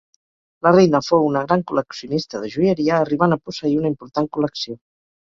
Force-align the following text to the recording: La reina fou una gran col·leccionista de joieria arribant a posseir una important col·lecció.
La 0.67 0.69
reina 0.75 0.99
fou 1.07 1.25
una 1.25 1.43
gran 1.49 1.63
col·leccionista 1.71 2.41
de 2.45 2.49
joieria 2.53 2.95
arribant 3.01 3.35
a 3.35 3.37
posseir 3.49 3.75
una 3.83 3.91
important 3.93 4.29
col·lecció. 4.39 4.75